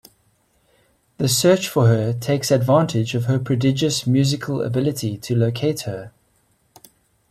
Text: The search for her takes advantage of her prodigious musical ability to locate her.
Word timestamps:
The 1.19 1.27
search 1.27 1.69
for 1.69 1.85
her 1.85 2.11
takes 2.11 2.49
advantage 2.49 3.13
of 3.13 3.25
her 3.25 3.37
prodigious 3.37 4.07
musical 4.07 4.63
ability 4.63 5.15
to 5.19 5.35
locate 5.35 5.81
her. 5.81 6.11